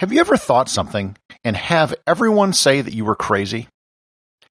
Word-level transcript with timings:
Have 0.00 0.14
you 0.14 0.20
ever 0.20 0.38
thought 0.38 0.70
something 0.70 1.14
and 1.44 1.54
have 1.54 1.94
everyone 2.06 2.54
say 2.54 2.80
that 2.80 2.94
you 2.94 3.04
were 3.04 3.14
crazy? 3.14 3.68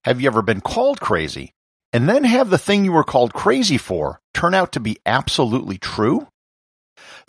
Have 0.03 0.21
you 0.21 0.27
ever 0.27 0.43
been 0.43 0.61
called 0.61 0.99
crazy 0.99 1.55
and 1.91 2.07
then 2.07 2.23
have 2.23 2.51
the 2.51 2.59
thing 2.59 2.85
you 2.85 2.91
were 2.91 3.03
called 3.03 3.33
crazy 3.33 3.79
for 3.79 4.21
turn 4.35 4.53
out 4.53 4.73
to 4.73 4.79
be 4.79 4.99
absolutely 5.07 5.79
true? 5.79 6.27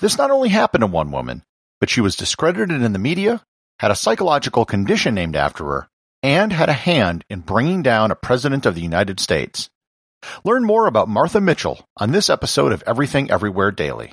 This 0.01 0.19
not 0.19 0.31
only 0.31 0.51
happened 0.51 0.83
to 0.83 0.87
one 0.87 1.11
woman, 1.11 1.45
but 1.81 1.89
she 1.89 2.03
was 2.03 2.15
discredited 2.15 2.83
in 2.83 2.93
the 2.93 2.99
media, 2.99 3.43
had 3.79 3.91
a 3.91 3.97
psychological 3.97 4.67
condition 4.67 5.15
named 5.15 5.35
after 5.35 5.65
her, 5.65 5.89
and 6.23 6.53
had 6.53 6.69
a 6.69 6.75
hand 6.75 7.25
in 7.31 7.41
bringing 7.41 7.81
down 7.83 8.11
a 8.11 8.15
president 8.15 8.67
of 8.67 8.75
the 8.75 8.83
United 8.83 9.19
States. 9.19 9.71
Learn 10.45 10.67
more 10.67 10.87
about 10.87 11.09
Martha 11.09 11.41
Mitchell 11.41 11.89
on 11.97 12.13
this 12.13 12.29
episode 12.29 12.73
of 12.73 12.85
Everything 12.87 13.31
Everywhere 13.31 13.71
Daily. 13.71 14.13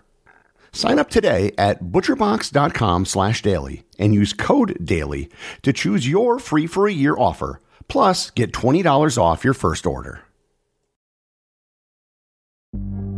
Sign 0.73 0.99
up 0.99 1.09
today 1.09 1.53
at 1.57 1.83
butcherbox.com 1.83 3.05
slash 3.05 3.41
daily 3.41 3.83
and 3.99 4.13
use 4.15 4.33
code 4.33 4.77
DAILY 4.83 5.29
to 5.63 5.73
choose 5.73 6.07
your 6.07 6.39
free 6.39 6.67
for 6.67 6.87
a 6.87 6.93
year 6.93 7.15
offer, 7.17 7.61
plus 7.87 8.31
get 8.31 8.51
$20 8.53 9.17
off 9.17 9.43
your 9.43 9.53
first 9.53 9.85
order. 9.85 10.21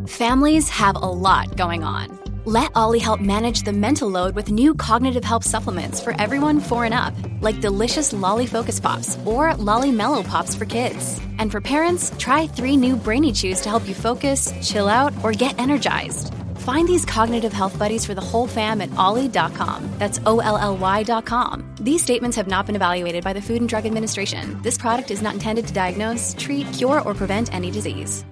Families 0.08 0.68
have 0.68 0.96
a 0.96 1.00
lot 1.00 1.56
going 1.56 1.84
on. 1.84 2.20
Let 2.46 2.72
OLLY 2.76 3.00
help 3.00 3.22
manage 3.22 3.62
the 3.62 3.72
mental 3.72 4.09
load 4.09 4.36
with 4.36 4.52
new 4.52 4.74
cognitive 4.74 5.24
help 5.24 5.46
supplements 5.46 6.02
for 6.02 6.14
everyone 6.20 6.59
four 6.59 6.84
and 6.84 6.94
up, 6.94 7.14
like 7.40 7.62
delicious 7.62 8.12
Lolly 8.12 8.46
Focus 8.46 8.81
Pops 8.81 9.18
or 9.24 9.56
Lolly 9.56 9.92
Mellow 9.92 10.22
Pops 10.24 10.54
for 10.54 10.66
kids. 10.66 11.22
And 11.40 11.50
for 11.50 11.62
parents, 11.62 12.12
try 12.18 12.48
three 12.48 12.76
new 12.76 12.98
Brainy 12.98 13.31
Chews 13.31 13.62
to 13.62 13.70
help 13.70 13.88
you 13.88 13.96
focus, 13.96 14.54
chill 14.62 14.90
out, 14.90 15.14
or 15.24 15.31
get 15.31 15.58
energized. 15.58 16.34
Find 16.64 16.88
these 16.88 17.03
cognitive 17.03 17.52
health 17.52 17.78
buddies 17.78 18.06
for 18.06 18.14
the 18.14 18.22
whole 18.22 18.47
fam 18.47 18.80
at 18.80 18.95
olly.com. 18.95 19.89
That's 19.97 20.22
O 20.25 20.39
L 20.39 20.58
L 20.58 20.78
Y.com. 20.78 21.75
These 21.81 22.02
statements 22.02 22.38
have 22.38 22.47
not 22.47 22.66
been 22.66 22.78
evaluated 22.78 23.22
by 23.22 23.34
the 23.34 23.41
Food 23.41 23.59
and 23.59 23.68
Drug 23.68 23.85
Administration. 23.85 24.62
This 24.62 24.78
product 24.78 25.12
is 25.12 25.22
not 25.22 25.34
intended 25.34 25.68
to 25.68 25.74
diagnose, 25.74 26.34
treat, 26.40 26.72
cure, 26.72 27.01
or 27.01 27.13
prevent 27.13 27.53
any 27.53 27.69
disease. 27.69 28.24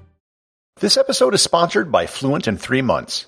This 0.79 0.95
episode 0.95 1.33
is 1.33 1.41
sponsored 1.41 1.91
by 1.91 2.07
Fluent 2.07 2.47
in 2.47 2.57
3 2.57 2.81
Months. 2.81 3.25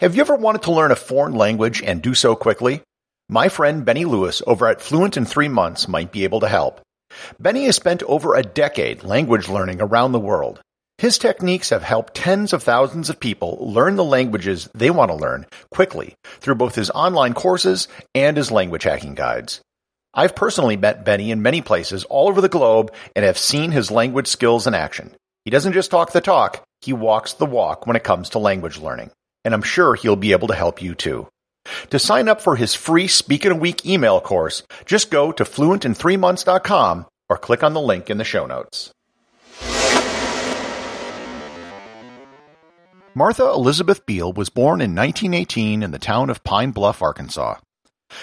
Have 0.00 0.14
you 0.14 0.20
ever 0.20 0.36
wanted 0.36 0.62
to 0.62 0.72
learn 0.72 0.92
a 0.92 0.96
foreign 0.96 1.34
language 1.34 1.82
and 1.82 2.00
do 2.00 2.14
so 2.14 2.36
quickly? 2.36 2.80
My 3.28 3.48
friend 3.48 3.84
Benny 3.84 4.04
Lewis 4.04 4.40
over 4.46 4.68
at 4.68 4.80
Fluent 4.80 5.16
in 5.16 5.24
3 5.24 5.48
Months 5.48 5.88
might 5.88 6.12
be 6.12 6.22
able 6.22 6.38
to 6.38 6.48
help. 6.48 6.80
Benny 7.40 7.64
has 7.64 7.74
spent 7.74 8.04
over 8.04 8.36
a 8.36 8.44
decade 8.44 9.02
language 9.02 9.48
learning 9.48 9.80
around 9.80 10.12
the 10.12 10.20
world. 10.20 10.60
His 10.98 11.18
techniques 11.18 11.70
have 11.70 11.82
helped 11.82 12.14
tens 12.14 12.52
of 12.52 12.62
thousands 12.62 13.10
of 13.10 13.18
people 13.18 13.58
learn 13.60 13.96
the 13.96 14.04
languages 14.04 14.68
they 14.74 14.90
want 14.90 15.10
to 15.10 15.16
learn 15.16 15.46
quickly 15.70 16.14
through 16.40 16.54
both 16.54 16.76
his 16.76 16.90
online 16.90 17.34
courses 17.34 17.88
and 18.14 18.36
his 18.36 18.52
language 18.52 18.84
hacking 18.84 19.14
guides. 19.14 19.60
I've 20.14 20.36
personally 20.36 20.76
met 20.76 21.04
Benny 21.04 21.32
in 21.32 21.42
many 21.42 21.60
places 21.60 22.04
all 22.04 22.28
over 22.28 22.40
the 22.40 22.48
globe 22.48 22.92
and 23.16 23.24
have 23.24 23.36
seen 23.36 23.72
his 23.72 23.90
language 23.90 24.28
skills 24.28 24.68
in 24.68 24.74
action. 24.74 25.10
He 25.44 25.50
doesn't 25.50 25.72
just 25.72 25.90
talk 25.90 26.12
the 26.12 26.20
talk, 26.20 26.64
he 26.80 26.92
walks 26.92 27.32
the 27.34 27.46
walk 27.46 27.86
when 27.86 27.96
it 27.96 28.04
comes 28.04 28.30
to 28.30 28.38
language 28.38 28.78
learning. 28.78 29.10
And 29.44 29.52
I'm 29.52 29.62
sure 29.62 29.96
he'll 29.96 30.16
be 30.16 30.32
able 30.32 30.48
to 30.48 30.54
help 30.54 30.80
you 30.80 30.94
too. 30.94 31.26
To 31.90 31.98
sign 31.98 32.28
up 32.28 32.40
for 32.40 32.54
his 32.54 32.74
free 32.74 33.08
Speak 33.08 33.44
in 33.44 33.52
a 33.52 33.56
Week 33.56 33.84
email 33.84 34.20
course, 34.20 34.62
just 34.86 35.10
go 35.10 35.32
to 35.32 35.44
fluentin3months.com 35.44 37.06
or 37.28 37.36
click 37.36 37.64
on 37.64 37.74
the 37.74 37.80
link 37.80 38.10
in 38.10 38.18
the 38.18 38.24
show 38.24 38.46
notes. 38.46 38.92
Martha 43.16 43.44
Elizabeth 43.44 44.04
Beall 44.06 44.32
was 44.32 44.48
born 44.48 44.80
in 44.80 44.92
1918 44.92 45.84
in 45.84 45.92
the 45.92 46.00
town 46.00 46.30
of 46.30 46.42
Pine 46.42 46.72
Bluff, 46.72 47.00
Arkansas. 47.00 47.58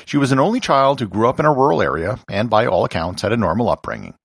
She 0.06 0.18
was 0.18 0.34
an 0.34 0.40
only 0.40 0.60
child 0.60 1.00
who 1.00 1.08
grew 1.08 1.30
up 1.30 1.40
in 1.40 1.46
a 1.46 1.54
rural 1.54 1.82
area 1.82 2.20
and, 2.30 2.50
by 2.50 2.66
all 2.66 2.84
accounts, 2.84 3.22
had 3.22 3.32
a 3.32 3.38
normal 3.38 3.70
upbringing. 3.70 4.16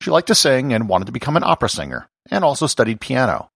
She 0.00 0.10
liked 0.10 0.28
to 0.28 0.34
sing 0.34 0.72
and 0.72 0.88
wanted 0.88 1.06
to 1.06 1.12
become 1.12 1.36
an 1.36 1.44
opera 1.44 1.68
singer, 1.68 2.08
and 2.30 2.42
also 2.42 2.66
studied 2.66 3.02
piano. 3.02 3.50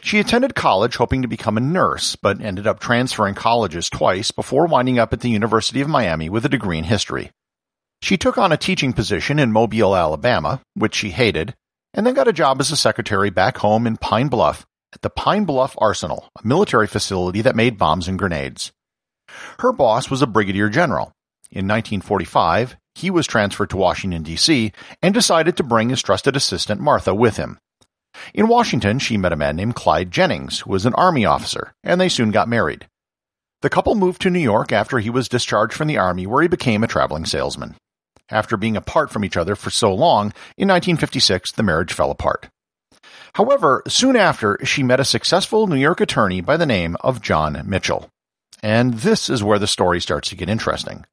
She 0.00 0.18
attended 0.18 0.54
college 0.54 0.96
hoping 0.96 1.20
to 1.22 1.28
become 1.28 1.58
a 1.58 1.60
nurse, 1.60 2.16
but 2.16 2.40
ended 2.40 2.66
up 2.66 2.80
transferring 2.80 3.34
colleges 3.34 3.90
twice 3.90 4.30
before 4.30 4.66
winding 4.66 4.98
up 4.98 5.12
at 5.12 5.20
the 5.20 5.28
University 5.28 5.82
of 5.82 5.88
Miami 5.88 6.30
with 6.30 6.46
a 6.46 6.50
degree 6.50 6.78
in 6.78 6.84
history. 6.84 7.32
She 8.00 8.16
took 8.16 8.38
on 8.38 8.50
a 8.50 8.56
teaching 8.56 8.94
position 8.94 9.38
in 9.38 9.52
Mobile, 9.52 9.94
Alabama, 9.94 10.62
which 10.72 10.94
she 10.94 11.10
hated, 11.10 11.54
and 11.92 12.06
then 12.06 12.14
got 12.14 12.28
a 12.28 12.32
job 12.32 12.60
as 12.60 12.70
a 12.70 12.76
secretary 12.76 13.28
back 13.28 13.58
home 13.58 13.86
in 13.86 13.98
Pine 13.98 14.28
Bluff 14.28 14.64
at 14.92 15.02
the 15.02 15.10
Pine 15.10 15.44
Bluff 15.44 15.74
Arsenal, 15.78 16.28
a 16.42 16.46
military 16.46 16.86
facility 16.86 17.42
that 17.42 17.56
made 17.56 17.78
bombs 17.78 18.08
and 18.08 18.18
grenades. 18.18 18.72
Her 19.60 19.72
boss 19.72 20.10
was 20.10 20.22
a 20.22 20.26
brigadier 20.26 20.68
general. 20.68 21.12
In 21.50 21.66
1945, 21.68 22.76
he 22.94 23.10
was 23.10 23.26
transferred 23.26 23.70
to 23.70 23.76
Washington, 23.76 24.22
D.C., 24.22 24.72
and 25.02 25.14
decided 25.14 25.56
to 25.56 25.62
bring 25.62 25.88
his 25.88 26.02
trusted 26.02 26.36
assistant 26.36 26.80
Martha 26.80 27.14
with 27.14 27.36
him. 27.36 27.58
In 28.34 28.48
Washington, 28.48 28.98
she 28.98 29.16
met 29.16 29.32
a 29.32 29.36
man 29.36 29.56
named 29.56 29.74
Clyde 29.74 30.10
Jennings, 30.10 30.60
who 30.60 30.70
was 30.70 30.84
an 30.84 30.94
Army 30.94 31.24
officer, 31.24 31.72
and 31.82 32.00
they 32.00 32.08
soon 32.08 32.30
got 32.30 32.48
married. 32.48 32.86
The 33.62 33.70
couple 33.70 33.94
moved 33.94 34.20
to 34.22 34.30
New 34.30 34.40
York 34.40 34.72
after 34.72 34.98
he 34.98 35.08
was 35.08 35.28
discharged 35.28 35.72
from 35.72 35.88
the 35.88 35.96
Army, 35.96 36.26
where 36.26 36.42
he 36.42 36.48
became 36.48 36.84
a 36.84 36.88
traveling 36.88 37.24
salesman. 37.24 37.76
After 38.28 38.56
being 38.56 38.76
apart 38.76 39.10
from 39.10 39.24
each 39.24 39.36
other 39.36 39.54
for 39.54 39.70
so 39.70 39.94
long, 39.94 40.32
in 40.56 40.68
1956 40.68 41.52
the 41.52 41.62
marriage 41.62 41.92
fell 41.92 42.10
apart. 42.10 42.48
However, 43.34 43.82
soon 43.88 44.16
after, 44.16 44.58
she 44.64 44.82
met 44.82 45.00
a 45.00 45.04
successful 45.04 45.66
New 45.66 45.76
York 45.76 46.00
attorney 46.00 46.40
by 46.40 46.56
the 46.56 46.66
name 46.66 46.96
of 47.00 47.22
John 47.22 47.60
Mitchell. 47.64 48.10
And 48.62 48.94
this 48.94 49.30
is 49.30 49.42
where 49.42 49.58
the 49.58 49.66
story 49.66 50.00
starts 50.00 50.28
to 50.28 50.36
get 50.36 50.50
interesting. 50.50 51.04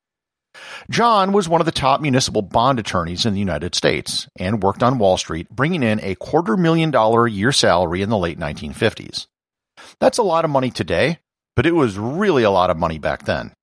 John 0.89 1.31
was 1.31 1.47
one 1.47 1.61
of 1.61 1.65
the 1.65 1.71
top 1.71 2.01
municipal 2.01 2.41
bond 2.41 2.79
attorneys 2.79 3.25
in 3.25 3.33
the 3.33 3.39
United 3.39 3.75
States 3.75 4.27
and 4.37 4.61
worked 4.61 4.83
on 4.83 4.97
Wall 4.97 5.17
Street, 5.17 5.49
bringing 5.49 5.83
in 5.83 5.99
a 6.01 6.15
quarter 6.15 6.57
million 6.57 6.91
dollar 6.91 7.25
a 7.25 7.31
year 7.31 7.51
salary 7.51 8.01
in 8.01 8.09
the 8.09 8.17
late 8.17 8.39
1950s. 8.39 9.27
That's 9.99 10.17
a 10.17 10.23
lot 10.23 10.45
of 10.45 10.51
money 10.51 10.71
today, 10.71 11.19
but 11.55 11.65
it 11.65 11.75
was 11.75 11.97
really 11.97 12.43
a 12.43 12.51
lot 12.51 12.69
of 12.69 12.77
money 12.77 12.99
back 12.99 13.25
then. 13.25 13.53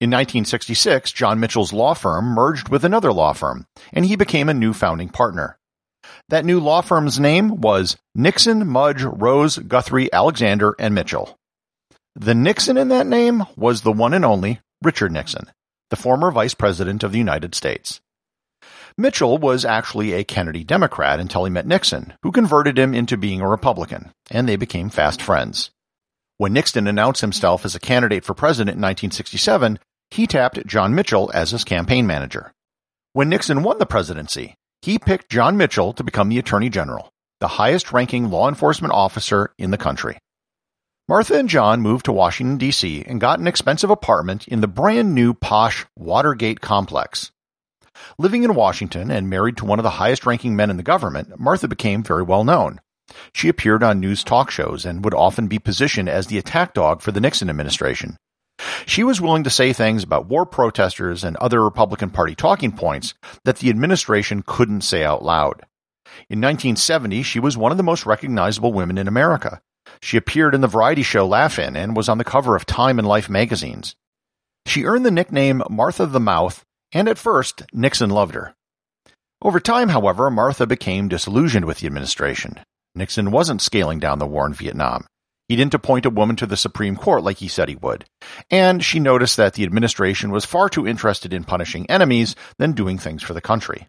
In 0.00 0.08
1966, 0.08 1.12
John 1.12 1.40
Mitchell's 1.40 1.74
law 1.74 1.94
firm 1.94 2.24
merged 2.24 2.70
with 2.70 2.84
another 2.84 3.12
law 3.12 3.34
firm, 3.34 3.66
and 3.92 4.06
he 4.06 4.16
became 4.16 4.48
a 4.48 4.54
new 4.54 4.72
founding 4.72 5.10
partner. 5.10 5.58
That 6.28 6.44
new 6.44 6.60
law 6.60 6.80
firm's 6.80 7.18
name 7.18 7.60
was 7.60 7.96
Nixon, 8.14 8.66
Mudge, 8.66 9.02
Rose, 9.02 9.58
Guthrie, 9.58 10.12
Alexander, 10.12 10.74
and 10.78 10.94
Mitchell. 10.94 11.38
The 12.14 12.34
Nixon 12.34 12.76
in 12.76 12.88
that 12.88 13.06
name 13.06 13.44
was 13.56 13.82
the 13.82 13.92
one 13.92 14.14
and 14.14 14.24
only 14.24 14.60
Richard 14.82 15.12
Nixon, 15.12 15.50
the 15.90 15.96
former 15.96 16.30
Vice 16.30 16.54
President 16.54 17.02
of 17.04 17.12
the 17.12 17.18
United 17.18 17.54
States. 17.54 18.00
Mitchell 18.96 19.38
was 19.38 19.64
actually 19.64 20.12
a 20.12 20.24
Kennedy 20.24 20.64
Democrat 20.64 21.20
until 21.20 21.44
he 21.44 21.50
met 21.50 21.66
Nixon, 21.66 22.14
who 22.22 22.32
converted 22.32 22.78
him 22.78 22.94
into 22.94 23.16
being 23.16 23.40
a 23.40 23.48
Republican, 23.48 24.12
and 24.30 24.48
they 24.48 24.56
became 24.56 24.90
fast 24.90 25.22
friends. 25.22 25.70
When 26.36 26.52
Nixon 26.52 26.86
announced 26.86 27.20
himself 27.20 27.64
as 27.64 27.74
a 27.74 27.80
candidate 27.80 28.24
for 28.24 28.34
president 28.34 28.76
in 28.76 28.82
1967, 28.82 29.78
he 30.10 30.26
tapped 30.26 30.66
John 30.66 30.94
Mitchell 30.94 31.30
as 31.32 31.50
his 31.50 31.64
campaign 31.64 32.06
manager. 32.06 32.52
When 33.12 33.28
Nixon 33.28 33.62
won 33.62 33.78
the 33.78 33.86
presidency, 33.86 34.56
he 34.82 34.98
picked 34.98 35.30
John 35.30 35.56
Mitchell 35.56 35.92
to 35.94 36.04
become 36.04 36.28
the 36.28 36.38
Attorney 36.38 36.70
General. 36.70 37.10
the 37.40 37.48
highest 37.48 37.90
ranking 37.92 38.30
law 38.30 38.48
enforcement 38.48 38.92
officer 38.92 39.52
in 39.58 39.70
the 39.70 39.78
country. 39.78 40.18
Martha 41.08 41.38
and 41.38 41.48
John 41.48 41.80
moved 41.80 42.04
to 42.04 42.12
Washington, 42.12 42.58
D.C. 42.58 43.02
and 43.06 43.20
got 43.20 43.40
an 43.40 43.48
expensive 43.48 43.90
apartment 43.90 44.46
in 44.46 44.60
the 44.60 44.68
brand 44.68 45.14
new 45.14 45.34
posh 45.34 45.86
Watergate 45.96 46.60
complex. 46.60 47.32
Living 48.18 48.44
in 48.44 48.54
Washington 48.54 49.10
and 49.10 49.28
married 49.28 49.56
to 49.56 49.64
one 49.64 49.78
of 49.78 49.82
the 49.82 49.90
highest 49.90 50.24
ranking 50.26 50.54
men 50.54 50.70
in 50.70 50.76
the 50.76 50.82
government, 50.82 51.40
Martha 51.40 51.66
became 51.66 52.02
very 52.02 52.22
well 52.22 52.44
known. 52.44 52.80
She 53.34 53.48
appeared 53.48 53.82
on 53.82 53.98
news 53.98 54.22
talk 54.22 54.50
shows 54.50 54.84
and 54.84 55.02
would 55.04 55.14
often 55.14 55.48
be 55.48 55.58
positioned 55.58 56.08
as 56.08 56.28
the 56.28 56.38
attack 56.38 56.74
dog 56.74 57.00
for 57.00 57.10
the 57.10 57.20
Nixon 57.20 57.50
administration. 57.50 58.16
She 58.86 59.04
was 59.04 59.20
willing 59.20 59.44
to 59.44 59.50
say 59.50 59.72
things 59.72 60.02
about 60.02 60.26
war 60.26 60.46
protesters 60.46 61.24
and 61.24 61.36
other 61.36 61.62
Republican 61.62 62.10
Party 62.10 62.34
talking 62.34 62.72
points 62.72 63.14
that 63.44 63.58
the 63.58 63.70
administration 63.70 64.42
couldn't 64.46 64.82
say 64.82 65.04
out 65.04 65.24
loud. 65.24 65.64
In 66.28 66.40
1970, 66.40 67.22
she 67.22 67.40
was 67.40 67.56
one 67.56 67.72
of 67.72 67.78
the 67.78 67.84
most 67.84 68.06
recognizable 68.06 68.72
women 68.72 68.98
in 68.98 69.08
America. 69.08 69.60
She 70.00 70.16
appeared 70.16 70.54
in 70.54 70.60
the 70.60 70.66
variety 70.66 71.02
show 71.02 71.26
Laugh-In 71.26 71.76
and 71.76 71.96
was 71.96 72.08
on 72.08 72.18
the 72.18 72.24
cover 72.24 72.56
of 72.56 72.66
Time 72.66 72.98
and 72.98 73.08
Life 73.08 73.28
magazines. 73.28 73.96
She 74.66 74.84
earned 74.84 75.06
the 75.06 75.10
nickname 75.10 75.62
Martha 75.70 76.06
the 76.06 76.20
Mouth, 76.20 76.64
and 76.92 77.08
at 77.08 77.18
first, 77.18 77.62
Nixon 77.72 78.10
loved 78.10 78.34
her. 78.34 78.54
Over 79.42 79.58
time, 79.58 79.88
however, 79.88 80.30
Martha 80.30 80.66
became 80.66 81.08
disillusioned 81.08 81.64
with 81.64 81.78
the 81.78 81.86
administration. 81.86 82.60
Nixon 82.94 83.30
wasn't 83.30 83.62
scaling 83.62 83.98
down 83.98 84.18
the 84.18 84.26
war 84.26 84.46
in 84.46 84.52
Vietnam. 84.52 85.06
He 85.50 85.56
didn't 85.56 85.74
appoint 85.74 86.06
a 86.06 86.10
woman 86.10 86.36
to 86.36 86.46
the 86.46 86.56
Supreme 86.56 86.94
Court 86.94 87.24
like 87.24 87.38
he 87.38 87.48
said 87.48 87.68
he 87.68 87.74
would. 87.74 88.04
And 88.52 88.84
she 88.84 89.00
noticed 89.00 89.36
that 89.36 89.54
the 89.54 89.64
administration 89.64 90.30
was 90.30 90.44
far 90.44 90.68
too 90.68 90.86
interested 90.86 91.32
in 91.32 91.42
punishing 91.42 91.90
enemies 91.90 92.36
than 92.58 92.70
doing 92.70 92.98
things 92.98 93.24
for 93.24 93.34
the 93.34 93.40
country. 93.40 93.88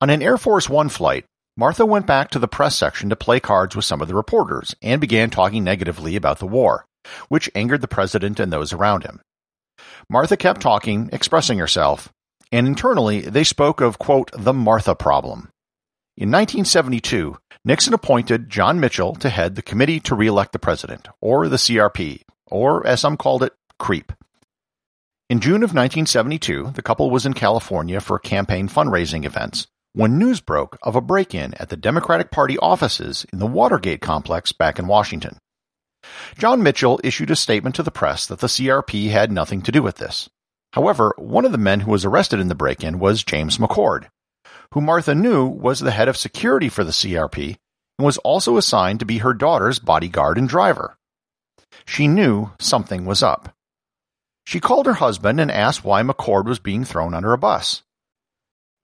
On 0.00 0.08
an 0.08 0.22
Air 0.22 0.38
Force 0.38 0.70
One 0.70 0.88
flight, 0.88 1.26
Martha 1.54 1.84
went 1.84 2.06
back 2.06 2.30
to 2.30 2.38
the 2.38 2.48
press 2.48 2.78
section 2.78 3.10
to 3.10 3.14
play 3.14 3.40
cards 3.40 3.76
with 3.76 3.84
some 3.84 4.00
of 4.00 4.08
the 4.08 4.14
reporters 4.14 4.74
and 4.80 5.02
began 5.02 5.28
talking 5.28 5.62
negatively 5.62 6.16
about 6.16 6.38
the 6.38 6.46
war, 6.46 6.86
which 7.28 7.50
angered 7.54 7.82
the 7.82 7.86
president 7.86 8.40
and 8.40 8.50
those 8.50 8.72
around 8.72 9.04
him. 9.04 9.20
Martha 10.08 10.38
kept 10.38 10.62
talking, 10.62 11.10
expressing 11.12 11.58
herself, 11.58 12.08
and 12.52 12.66
internally 12.66 13.20
they 13.20 13.44
spoke 13.44 13.82
of, 13.82 13.98
quote, 13.98 14.30
the 14.32 14.54
Martha 14.54 14.94
problem. 14.94 15.50
In 16.16 16.30
1972, 16.30 17.36
Nixon 17.62 17.92
appointed 17.92 18.48
John 18.48 18.80
Mitchell 18.80 19.14
to 19.16 19.28
head 19.28 19.54
the 19.54 19.60
Committee 19.60 20.00
to 20.00 20.14
Re-elect 20.14 20.52
the 20.52 20.58
President, 20.58 21.08
or 21.20 21.46
the 21.46 21.58
CRP, 21.58 22.22
or 22.46 22.86
as 22.86 23.00
some 23.00 23.18
called 23.18 23.42
it, 23.42 23.52
CREEP. 23.78 24.12
In 25.28 25.40
June 25.40 25.62
of 25.62 25.74
1972, 25.74 26.70
the 26.74 26.80
couple 26.80 27.10
was 27.10 27.26
in 27.26 27.34
California 27.34 28.00
for 28.00 28.18
campaign 28.18 28.66
fundraising 28.66 29.26
events 29.26 29.66
when 29.92 30.18
news 30.18 30.40
broke 30.40 30.78
of 30.82 30.96
a 30.96 31.02
break-in 31.02 31.52
at 31.54 31.68
the 31.68 31.76
Democratic 31.76 32.30
Party 32.30 32.56
offices 32.58 33.26
in 33.30 33.40
the 33.40 33.46
Watergate 33.46 34.00
complex 34.00 34.52
back 34.52 34.78
in 34.78 34.86
Washington. 34.86 35.36
John 36.38 36.62
Mitchell 36.62 36.98
issued 37.04 37.30
a 37.30 37.36
statement 37.36 37.74
to 37.74 37.82
the 37.82 37.90
press 37.90 38.26
that 38.26 38.38
the 38.38 38.46
CRP 38.46 39.10
had 39.10 39.30
nothing 39.30 39.60
to 39.62 39.72
do 39.72 39.82
with 39.82 39.96
this. 39.96 40.30
However, 40.72 41.12
one 41.18 41.44
of 41.44 41.52
the 41.52 41.58
men 41.58 41.80
who 41.80 41.90
was 41.90 42.06
arrested 42.06 42.40
in 42.40 42.48
the 42.48 42.54
break-in 42.54 42.98
was 42.98 43.22
James 43.22 43.58
McCord, 43.58 44.06
who 44.72 44.80
Martha 44.80 45.14
knew 45.14 45.46
was 45.46 45.80
the 45.80 45.90
head 45.90 46.08
of 46.08 46.16
security 46.16 46.68
for 46.68 46.84
the 46.84 46.92
CRP 46.92 47.56
and 47.98 48.06
was 48.06 48.18
also 48.18 48.56
assigned 48.56 49.00
to 49.00 49.06
be 49.06 49.18
her 49.18 49.34
daughter's 49.34 49.78
bodyguard 49.78 50.38
and 50.38 50.48
driver. 50.48 50.96
She 51.84 52.08
knew 52.08 52.52
something 52.58 53.04
was 53.04 53.22
up. 53.22 53.54
She 54.44 54.60
called 54.60 54.86
her 54.86 54.94
husband 54.94 55.40
and 55.40 55.50
asked 55.50 55.84
why 55.84 56.02
McCord 56.02 56.46
was 56.46 56.58
being 56.58 56.84
thrown 56.84 57.14
under 57.14 57.32
a 57.32 57.38
bus. 57.38 57.82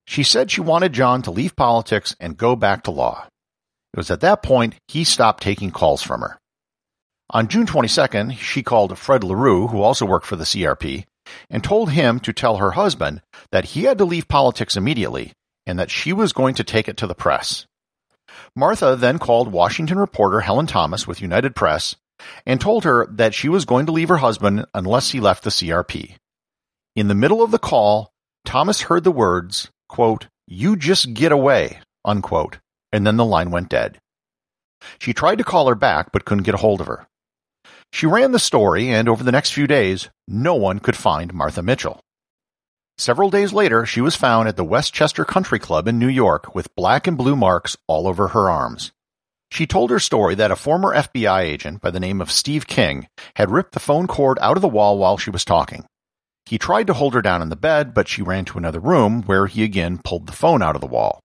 She 0.06 0.22
said 0.22 0.50
she 0.50 0.60
wanted 0.60 0.92
John 0.92 1.22
to 1.22 1.30
leave 1.30 1.56
politics 1.56 2.14
and 2.20 2.36
go 2.36 2.54
back 2.56 2.84
to 2.84 2.90
law. 2.90 3.26
It 3.92 3.96
was 3.96 4.10
at 4.10 4.20
that 4.20 4.42
point 4.42 4.74
he 4.88 5.04
stopped 5.04 5.42
taking 5.42 5.70
calls 5.70 6.02
from 6.02 6.20
her. 6.20 6.38
On 7.30 7.48
June 7.48 7.66
22nd, 7.66 8.36
she 8.36 8.62
called 8.62 8.96
Fred 8.98 9.24
LaRue, 9.24 9.66
who 9.68 9.82
also 9.82 10.06
worked 10.06 10.26
for 10.26 10.36
the 10.36 10.44
CRP, 10.44 11.06
and 11.50 11.64
told 11.64 11.90
him 11.90 12.20
to 12.20 12.32
tell 12.32 12.58
her 12.58 12.72
husband 12.72 13.20
that 13.50 13.64
he 13.64 13.84
had 13.84 13.98
to 13.98 14.04
leave 14.04 14.28
politics 14.28 14.76
immediately 14.76 15.32
and 15.66 15.78
that 15.78 15.90
she 15.90 16.12
was 16.12 16.32
going 16.32 16.54
to 16.54 16.64
take 16.64 16.88
it 16.88 16.96
to 16.98 17.06
the 17.06 17.14
press. 17.14 17.66
Martha 18.54 18.96
then 18.96 19.18
called 19.18 19.52
Washington 19.52 19.98
reporter 19.98 20.40
Helen 20.40 20.66
Thomas 20.66 21.06
with 21.06 21.20
United 21.20 21.54
Press 21.54 21.96
and 22.44 22.60
told 22.60 22.84
her 22.84 23.06
that 23.10 23.34
she 23.34 23.48
was 23.48 23.64
going 23.64 23.86
to 23.86 23.92
leave 23.92 24.08
her 24.08 24.16
husband 24.18 24.64
unless 24.74 25.10
he 25.10 25.20
left 25.20 25.44
the 25.44 25.50
CRP. 25.50 26.16
In 26.94 27.08
the 27.08 27.14
middle 27.14 27.42
of 27.42 27.50
the 27.50 27.58
call, 27.58 28.10
Thomas 28.44 28.82
heard 28.82 29.04
the 29.04 29.10
words, 29.10 29.70
quote, 29.88 30.28
You 30.46 30.76
just 30.76 31.12
get 31.12 31.32
away, 31.32 31.80
unquote, 32.04 32.58
and 32.92 33.06
then 33.06 33.16
the 33.16 33.24
line 33.24 33.50
went 33.50 33.68
dead. 33.68 33.98
She 34.98 35.12
tried 35.12 35.38
to 35.38 35.44
call 35.44 35.68
her 35.68 35.74
back 35.74 36.12
but 36.12 36.24
couldn't 36.24 36.44
get 36.44 36.54
a 36.54 36.58
hold 36.58 36.80
of 36.80 36.86
her. 36.86 37.06
She 37.92 38.06
ran 38.06 38.32
the 38.32 38.38
story, 38.38 38.90
and 38.90 39.08
over 39.08 39.24
the 39.24 39.32
next 39.32 39.52
few 39.52 39.66
days, 39.66 40.10
no 40.26 40.54
one 40.54 40.78
could 40.78 40.96
find 40.96 41.32
Martha 41.32 41.62
Mitchell. 41.62 42.00
Several 42.98 43.28
days 43.28 43.52
later, 43.52 43.84
she 43.84 44.00
was 44.00 44.16
found 44.16 44.48
at 44.48 44.56
the 44.56 44.64
Westchester 44.64 45.26
Country 45.26 45.58
Club 45.58 45.86
in 45.86 45.98
New 45.98 46.08
York 46.08 46.54
with 46.54 46.74
black 46.74 47.06
and 47.06 47.16
blue 47.18 47.36
marks 47.36 47.76
all 47.86 48.08
over 48.08 48.28
her 48.28 48.48
arms. 48.48 48.92
She 49.50 49.66
told 49.66 49.90
her 49.90 49.98
story 49.98 50.34
that 50.36 50.50
a 50.50 50.56
former 50.56 50.94
FBI 50.94 51.42
agent 51.42 51.82
by 51.82 51.90
the 51.90 52.00
name 52.00 52.22
of 52.22 52.32
Steve 52.32 52.66
King 52.66 53.06
had 53.34 53.50
ripped 53.50 53.72
the 53.72 53.80
phone 53.80 54.06
cord 54.06 54.38
out 54.40 54.56
of 54.56 54.62
the 54.62 54.68
wall 54.68 54.96
while 54.98 55.18
she 55.18 55.30
was 55.30 55.44
talking. 55.44 55.84
He 56.46 56.58
tried 56.58 56.86
to 56.86 56.94
hold 56.94 57.12
her 57.12 57.22
down 57.22 57.42
in 57.42 57.50
the 57.50 57.56
bed, 57.56 57.92
but 57.92 58.08
she 58.08 58.22
ran 58.22 58.46
to 58.46 58.58
another 58.58 58.80
room 58.80 59.22
where 59.22 59.46
he 59.46 59.62
again 59.62 59.98
pulled 59.98 60.26
the 60.26 60.32
phone 60.32 60.62
out 60.62 60.74
of 60.74 60.80
the 60.80 60.86
wall. 60.86 61.20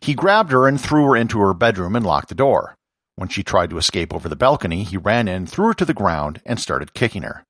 He 0.00 0.14
grabbed 0.14 0.52
her 0.52 0.66
and 0.66 0.80
threw 0.80 1.04
her 1.06 1.16
into 1.16 1.38
her 1.40 1.52
bedroom 1.52 1.96
and 1.96 2.06
locked 2.06 2.28
the 2.30 2.34
door. 2.34 2.76
When 3.16 3.28
she 3.28 3.42
tried 3.42 3.70
to 3.70 3.78
escape 3.78 4.14
over 4.14 4.28
the 4.28 4.36
balcony, 4.36 4.84
he 4.84 4.96
ran 4.96 5.28
in, 5.28 5.46
threw 5.46 5.66
her 5.66 5.74
to 5.74 5.84
the 5.84 5.94
ground, 5.94 6.40
and 6.46 6.58
started 6.58 6.94
kicking 6.94 7.22
her. 7.22 7.44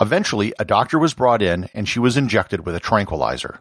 Eventually, 0.00 0.52
a 0.58 0.64
doctor 0.64 0.98
was 0.98 1.14
brought 1.14 1.42
in 1.42 1.68
and 1.74 1.88
she 1.88 1.98
was 1.98 2.16
injected 2.16 2.66
with 2.66 2.74
a 2.74 2.80
tranquilizer. 2.80 3.60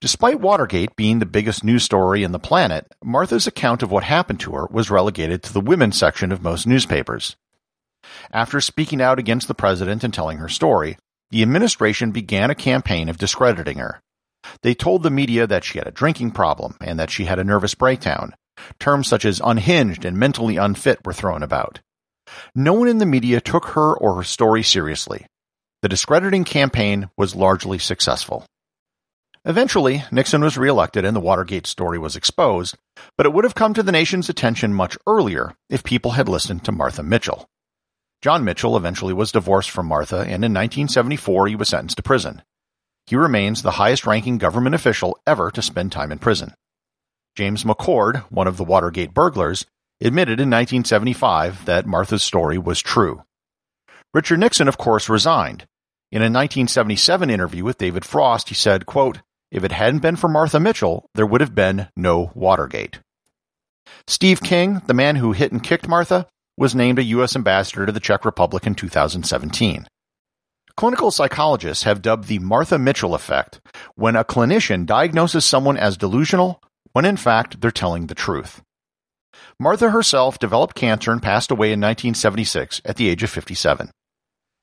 Despite 0.00 0.40
Watergate 0.40 0.94
being 0.94 1.18
the 1.18 1.26
biggest 1.26 1.64
news 1.64 1.82
story 1.82 2.22
in 2.22 2.30
the 2.30 2.38
planet, 2.38 2.86
Martha's 3.02 3.48
account 3.48 3.82
of 3.82 3.90
what 3.90 4.04
happened 4.04 4.38
to 4.40 4.52
her 4.52 4.68
was 4.70 4.90
relegated 4.90 5.42
to 5.42 5.52
the 5.52 5.60
women's 5.60 5.96
section 5.96 6.30
of 6.30 6.40
most 6.40 6.68
newspapers. 6.68 7.34
After 8.32 8.60
speaking 8.60 9.02
out 9.02 9.18
against 9.18 9.48
the 9.48 9.54
president 9.54 10.04
and 10.04 10.14
telling 10.14 10.38
her 10.38 10.48
story, 10.48 10.98
the 11.30 11.42
administration 11.42 12.12
began 12.12 12.48
a 12.48 12.54
campaign 12.54 13.08
of 13.08 13.18
discrediting 13.18 13.78
her. 13.78 14.00
They 14.62 14.72
told 14.72 15.02
the 15.02 15.10
media 15.10 15.48
that 15.48 15.64
she 15.64 15.78
had 15.78 15.88
a 15.88 15.92
drinking 15.92 16.30
problem 16.30 16.76
and 16.80 16.98
that 17.00 17.10
she 17.10 17.24
had 17.24 17.40
a 17.40 17.44
nervous 17.44 17.74
breakdown. 17.74 18.34
Terms 18.78 19.08
such 19.08 19.24
as 19.24 19.40
unhinged 19.44 20.04
and 20.04 20.16
mentally 20.16 20.56
unfit 20.56 21.00
were 21.04 21.12
thrown 21.12 21.42
about. 21.42 21.80
No 22.54 22.72
one 22.72 22.88
in 22.88 22.98
the 22.98 23.06
media 23.06 23.40
took 23.40 23.66
her 23.66 23.96
or 23.96 24.16
her 24.16 24.24
story 24.24 24.62
seriously. 24.62 25.26
The 25.82 25.88
discrediting 25.88 26.44
campaign 26.44 27.10
was 27.16 27.36
largely 27.36 27.78
successful. 27.78 28.44
Eventually, 29.44 30.04
Nixon 30.10 30.42
was 30.42 30.58
reelected 30.58 31.04
and 31.04 31.16
the 31.16 31.20
Watergate 31.20 31.66
story 31.66 31.98
was 31.98 32.16
exposed, 32.16 32.76
but 33.16 33.24
it 33.24 33.32
would 33.32 33.44
have 33.44 33.54
come 33.54 33.74
to 33.74 33.82
the 33.82 33.92
nation's 33.92 34.28
attention 34.28 34.74
much 34.74 34.98
earlier 35.06 35.54
if 35.70 35.84
people 35.84 36.12
had 36.12 36.28
listened 36.28 36.64
to 36.64 36.72
Martha 36.72 37.02
Mitchell. 37.02 37.48
John 38.20 38.44
Mitchell 38.44 38.76
eventually 38.76 39.14
was 39.14 39.30
divorced 39.30 39.70
from 39.70 39.86
Martha, 39.86 40.16
and 40.16 40.44
in 40.44 40.52
1974 40.52 41.46
he 41.46 41.56
was 41.56 41.68
sentenced 41.68 41.96
to 41.98 42.02
prison. 42.02 42.42
He 43.06 43.16
remains 43.16 43.62
the 43.62 43.72
highest 43.72 44.06
ranking 44.06 44.38
government 44.38 44.74
official 44.74 45.16
ever 45.26 45.50
to 45.52 45.62
spend 45.62 45.92
time 45.92 46.10
in 46.10 46.18
prison. 46.18 46.52
James 47.36 47.62
McCord, 47.62 48.22
one 48.30 48.48
of 48.48 48.56
the 48.56 48.64
Watergate 48.64 49.14
burglars, 49.14 49.64
admitted 50.06 50.40
in 50.40 50.50
1975 50.50 51.64
that 51.64 51.86
Martha's 51.86 52.22
story 52.22 52.58
was 52.58 52.80
true. 52.80 53.22
Richard 54.14 54.38
Nixon, 54.38 54.68
of 54.68 54.78
course, 54.78 55.08
resigned. 55.08 55.66
In 56.10 56.22
a 56.22 56.30
1977 56.30 57.28
interview 57.28 57.64
with 57.64 57.78
David 57.78 58.04
Frost, 58.04 58.48
he 58.48 58.54
said, 58.54 58.86
quote, 58.86 59.20
If 59.50 59.64
it 59.64 59.72
hadn't 59.72 60.00
been 60.00 60.16
for 60.16 60.28
Martha 60.28 60.58
Mitchell, 60.58 61.10
there 61.14 61.26
would 61.26 61.40
have 61.40 61.54
been 61.54 61.88
no 61.96 62.30
Watergate. 62.34 63.00
Steve 64.06 64.40
King, 64.42 64.80
the 64.86 64.94
man 64.94 65.16
who 65.16 65.32
hit 65.32 65.52
and 65.52 65.62
kicked 65.62 65.88
Martha, 65.88 66.26
was 66.56 66.74
named 66.74 66.98
a 66.98 67.04
U.S. 67.04 67.36
ambassador 67.36 67.86
to 67.86 67.92
the 67.92 68.00
Czech 68.00 68.24
Republic 68.24 68.66
in 68.66 68.74
2017. 68.74 69.86
Clinical 70.76 71.10
psychologists 71.10 71.84
have 71.84 72.02
dubbed 72.02 72.28
the 72.28 72.38
Martha 72.38 72.78
Mitchell 72.78 73.14
effect 73.14 73.60
when 73.96 74.16
a 74.16 74.24
clinician 74.24 74.86
diagnoses 74.86 75.44
someone 75.44 75.76
as 75.76 75.96
delusional 75.96 76.62
when 76.92 77.04
in 77.04 77.16
fact 77.16 77.60
they're 77.60 77.70
telling 77.70 78.06
the 78.06 78.14
truth. 78.14 78.62
Martha 79.60 79.90
herself 79.90 80.38
developed 80.38 80.76
cancer 80.76 81.10
and 81.10 81.20
passed 81.20 81.50
away 81.50 81.68
in 81.68 81.80
1976 81.80 82.80
at 82.84 82.94
the 82.94 83.08
age 83.08 83.24
of 83.24 83.30
57. 83.30 83.90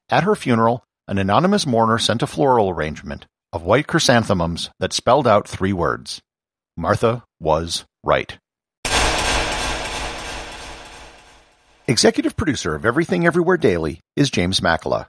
At 0.10 0.24
her 0.24 0.36
funeral, 0.36 0.86
an 1.06 1.18
anonymous 1.18 1.66
mourner 1.68 1.98
sent 1.98 2.24
a 2.24 2.28
floral 2.28 2.70
arrangement 2.70 3.26
of 3.52 3.64
white 3.64 3.88
chrysanthemums 3.88 4.70
that 4.80 4.94
spelled 4.94 5.28
out 5.28 5.50
three 5.50 5.74
words 5.74 6.22
Martha 6.78 7.24
was 7.42 7.84
right. 8.06 8.38
Executive 11.88 12.38
producer 12.38 12.74
of 12.74 12.86
Everything 12.86 13.28
Everywhere 13.28 13.58
Daily 13.58 14.00
is 14.16 14.30
James 14.30 14.62
Makala. 14.62 15.08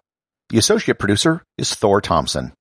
The 0.48 0.58
associate 0.58 0.98
producer 0.98 1.42
is 1.58 1.74
Thor 1.74 2.00
Thompson. 2.00 2.52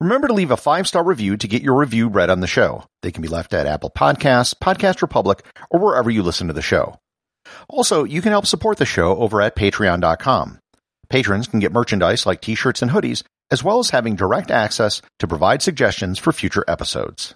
Remember 0.00 0.28
to 0.28 0.34
leave 0.34 0.50
a 0.50 0.56
five 0.56 0.86
star 0.86 1.04
review 1.04 1.36
to 1.36 1.48
get 1.48 1.62
your 1.62 1.76
review 1.76 2.08
read 2.08 2.30
on 2.30 2.40
the 2.40 2.46
show. 2.46 2.84
They 3.02 3.12
can 3.12 3.22
be 3.22 3.28
left 3.28 3.54
at 3.54 3.66
Apple 3.66 3.90
Podcasts, 3.90 4.54
Podcast 4.54 5.02
Republic, 5.02 5.44
or 5.70 5.80
wherever 5.80 6.10
you 6.10 6.22
listen 6.22 6.48
to 6.48 6.52
the 6.52 6.62
show. 6.62 6.98
Also, 7.68 8.04
you 8.04 8.22
can 8.22 8.32
help 8.32 8.46
support 8.46 8.78
the 8.78 8.86
show 8.86 9.16
over 9.16 9.40
at 9.40 9.56
patreon.com. 9.56 10.58
Patrons 11.08 11.46
can 11.46 11.60
get 11.60 11.72
merchandise 11.72 12.26
like 12.26 12.40
t 12.40 12.54
shirts 12.54 12.82
and 12.82 12.90
hoodies, 12.90 13.22
as 13.50 13.62
well 13.62 13.78
as 13.78 13.90
having 13.90 14.16
direct 14.16 14.50
access 14.50 15.02
to 15.18 15.28
provide 15.28 15.62
suggestions 15.62 16.18
for 16.18 16.32
future 16.32 16.64
episodes. 16.66 17.34